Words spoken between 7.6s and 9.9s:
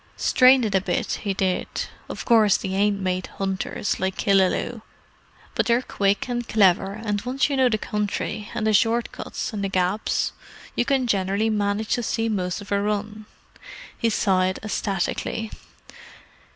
the country, and the short cuts, and the